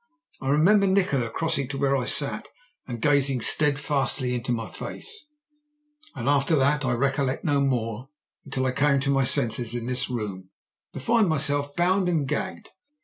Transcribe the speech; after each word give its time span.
I 0.41 0.49
remember 0.49 0.87
Nikola 0.87 1.29
crossing 1.29 1.67
to 1.67 1.77
where 1.77 1.95
I 1.95 2.05
sat 2.05 2.47
and 2.87 2.99
gazing 3.03 3.41
steadfastly 3.41 4.33
into 4.33 4.51
my 4.51 4.67
face, 4.71 5.27
and 6.15 6.27
after 6.27 6.55
that 6.55 6.83
I 6.83 6.93
recollect 6.93 7.43
no 7.45 7.61
more 7.61 8.09
until 8.43 8.65
I 8.65 8.71
came 8.71 8.99
to 9.01 9.11
my 9.11 9.23
senses 9.25 9.75
in 9.75 9.85
this 9.85 10.09
room, 10.09 10.49
to 10.93 10.99
find 10.99 11.29
myself 11.29 11.75
bound 11.75 12.09
and 12.09 12.27
gagged. 12.27 12.69